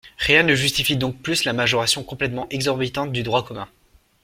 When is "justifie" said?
0.55-0.97